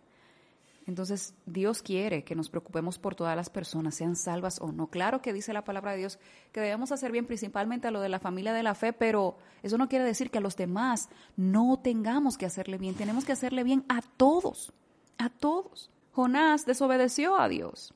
Entonces, 0.86 1.34
Dios 1.46 1.82
quiere 1.82 2.24
que 2.24 2.34
nos 2.34 2.50
preocupemos 2.50 2.98
por 2.98 3.14
todas 3.14 3.36
las 3.36 3.50
personas, 3.50 3.94
sean 3.94 4.16
salvas 4.16 4.60
o 4.60 4.72
no. 4.72 4.88
Claro 4.88 5.22
que 5.22 5.32
dice 5.32 5.52
la 5.52 5.64
palabra 5.64 5.92
de 5.92 5.98
Dios 5.98 6.18
que 6.50 6.60
debemos 6.60 6.90
hacer 6.92 7.12
bien 7.12 7.26
principalmente 7.26 7.88
a 7.88 7.90
lo 7.90 8.00
de 8.00 8.08
la 8.08 8.18
familia 8.18 8.52
de 8.52 8.62
la 8.62 8.74
fe, 8.74 8.92
pero 8.92 9.36
eso 9.62 9.78
no 9.78 9.88
quiere 9.88 10.04
decir 10.04 10.30
que 10.30 10.38
a 10.38 10.40
los 10.40 10.56
demás 10.56 11.08
no 11.36 11.78
tengamos 11.78 12.36
que 12.36 12.46
hacerle 12.46 12.78
bien. 12.78 12.94
Tenemos 12.94 13.24
que 13.24 13.32
hacerle 13.32 13.62
bien 13.62 13.84
a 13.88 14.02
todos, 14.02 14.72
a 15.18 15.30
todos. 15.30 15.90
Jonás 16.12 16.66
desobedeció 16.66 17.38
a 17.38 17.48
Dios. 17.48 17.94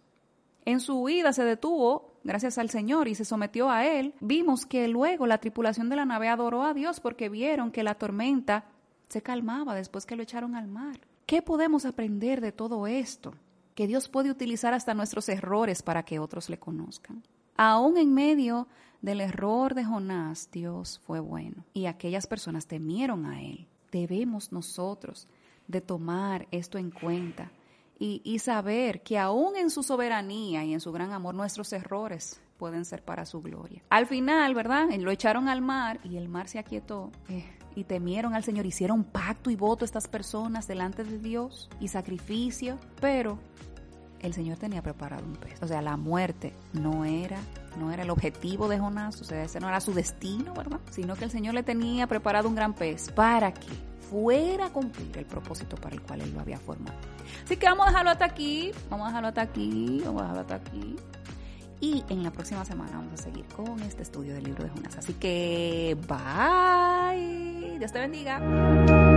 En 0.64 0.80
su 0.80 1.00
huida 1.00 1.32
se 1.32 1.44
detuvo 1.44 2.12
gracias 2.24 2.58
al 2.58 2.70
Señor 2.70 3.08
y 3.08 3.14
se 3.14 3.24
sometió 3.24 3.70
a 3.70 3.86
Él. 3.86 4.14
Vimos 4.20 4.66
que 4.66 4.88
luego 4.88 5.26
la 5.26 5.38
tripulación 5.38 5.88
de 5.88 5.96
la 5.96 6.04
nave 6.04 6.28
adoró 6.28 6.64
a 6.64 6.74
Dios 6.74 7.00
porque 7.00 7.28
vieron 7.28 7.70
que 7.70 7.82
la 7.82 7.94
tormenta 7.94 8.64
se 9.08 9.22
calmaba 9.22 9.74
después 9.74 10.06
que 10.06 10.16
lo 10.16 10.22
echaron 10.22 10.56
al 10.56 10.66
mar. 10.66 10.98
¿Qué 11.26 11.42
podemos 11.42 11.84
aprender 11.84 12.40
de 12.40 12.52
todo 12.52 12.86
esto? 12.86 13.34
Que 13.74 13.88
Dios 13.88 14.08
puede 14.08 14.30
utilizar 14.30 14.72
hasta 14.74 14.94
nuestros 14.94 15.28
errores 15.28 15.82
para 15.82 16.04
que 16.04 16.20
otros 16.20 16.48
le 16.48 16.58
conozcan. 16.58 17.24
Aún 17.56 17.98
en 17.98 18.14
medio 18.14 18.68
del 19.02 19.20
error 19.20 19.74
de 19.74 19.84
Jonás, 19.84 20.48
Dios 20.52 21.00
fue 21.04 21.18
bueno 21.18 21.64
y 21.74 21.86
aquellas 21.86 22.28
personas 22.28 22.68
temieron 22.68 23.26
a 23.26 23.42
Él. 23.42 23.66
Debemos 23.90 24.52
nosotros 24.52 25.26
de 25.66 25.80
tomar 25.80 26.46
esto 26.52 26.78
en 26.78 26.92
cuenta 26.92 27.50
y, 27.98 28.22
y 28.24 28.38
saber 28.38 29.02
que 29.02 29.18
aún 29.18 29.56
en 29.56 29.70
su 29.70 29.82
soberanía 29.82 30.64
y 30.64 30.74
en 30.74 30.80
su 30.80 30.92
gran 30.92 31.10
amor, 31.10 31.34
nuestros 31.34 31.72
errores 31.72 32.40
pueden 32.56 32.84
ser 32.84 33.02
para 33.02 33.26
su 33.26 33.42
gloria. 33.42 33.82
Al 33.90 34.06
final, 34.06 34.54
¿verdad? 34.54 34.88
Lo 34.98 35.10
echaron 35.10 35.48
al 35.48 35.62
mar 35.62 36.00
y 36.04 36.16
el 36.16 36.28
mar 36.28 36.48
se 36.48 36.58
aquietó. 36.58 37.10
Eh, 37.28 37.44
y 37.74 37.84
temieron 37.84 38.34
al 38.34 38.42
Señor, 38.42 38.64
hicieron 38.64 39.04
pacto 39.04 39.50
y 39.50 39.56
voto 39.56 39.84
estas 39.84 40.08
personas 40.08 40.66
delante 40.66 41.04
de 41.04 41.18
Dios 41.18 41.68
y 41.78 41.88
sacrificio, 41.88 42.78
pero 43.00 43.38
el 44.20 44.32
Señor 44.32 44.56
tenía 44.56 44.82
preparado 44.82 45.24
un 45.24 45.36
pez. 45.36 45.62
O 45.62 45.66
sea, 45.66 45.82
la 45.82 45.96
muerte 45.98 46.54
no 46.72 47.04
era, 47.04 47.38
no 47.78 47.92
era 47.92 48.02
el 48.02 48.10
objetivo 48.10 48.68
de 48.68 48.78
Jonás, 48.78 49.20
o 49.20 49.24
sea, 49.24 49.44
ese 49.44 49.60
no 49.60 49.68
era 49.68 49.80
su 49.80 49.92
destino, 49.92 50.54
¿verdad? 50.54 50.80
Sino 50.90 51.16
que 51.16 51.24
el 51.24 51.30
Señor 51.30 51.54
le 51.54 51.62
tenía 51.62 52.06
preparado 52.06 52.48
un 52.48 52.54
gran 52.54 52.72
pez 52.72 53.10
para 53.12 53.52
que 53.52 53.68
fuera 54.10 54.66
a 54.66 54.70
cumplir 54.70 55.16
el 55.18 55.26
propósito 55.26 55.76
para 55.76 55.94
el 55.94 56.02
cual 56.02 56.22
él 56.22 56.32
lo 56.32 56.40
había 56.40 56.58
formado. 56.58 56.96
Así 57.44 57.56
que 57.56 57.66
vamos 57.66 57.86
a 57.86 57.90
dejarlo 57.90 58.10
hasta 58.10 58.24
aquí, 58.24 58.72
vamos 58.88 59.04
a 59.04 59.08
dejarlo 59.08 59.28
hasta 59.28 59.42
aquí, 59.42 60.02
vamos 60.04 60.22
a 60.22 60.24
dejarlo 60.24 60.40
hasta 60.40 60.54
aquí. 60.54 60.96
Y 61.80 62.04
en 62.08 62.22
la 62.22 62.30
próxima 62.30 62.64
semana 62.64 62.92
vamos 62.96 63.20
a 63.20 63.22
seguir 63.22 63.44
con 63.46 63.80
este 63.82 64.02
estudio 64.02 64.34
del 64.34 64.44
libro 64.44 64.64
de 64.64 64.70
Jonás. 64.70 64.96
Así 64.96 65.14
que, 65.14 65.96
bye. 66.08 67.78
Dios 67.78 67.92
te 67.92 67.98
bendiga. 67.98 69.15